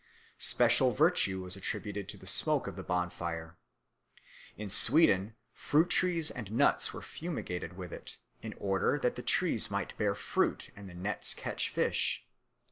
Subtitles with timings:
[0.39, 3.55] Special virtue was attributed to the smoke of the bonfire;
[4.57, 9.69] in Sweden fruit trees and nets were fumigated with it, in order that the trees
[9.69, 12.25] might bear fruit and the nets catch fish.